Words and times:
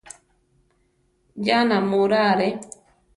Ya 1.47 1.59
námura 1.67 2.19
are! 2.31 2.49